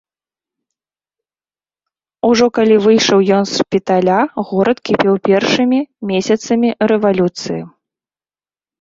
Ужо 2.29 2.45
калі 2.57 2.75
выйшаў 2.87 3.19
ён 3.41 3.49
з 3.51 3.61
шпіталя, 3.61 4.19
горад 4.55 4.77
кіпеў 4.91 5.15
першымі 5.31 5.79
месяцамі 6.13 6.69
рэвалюцыі. 6.95 7.61